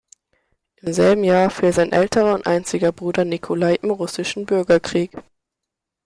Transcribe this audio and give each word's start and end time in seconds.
Im 0.77 0.93
selben 0.93 1.23
Jahr 1.23 1.51
fiel 1.51 1.73
sein 1.73 1.91
älterer 1.91 2.33
und 2.33 2.47
einziger 2.47 2.91
Bruder 2.91 3.23
Nikolai 3.23 3.75
im 3.83 3.91
Russischen 3.91 4.47
Bürgerkrieg. 4.47 5.15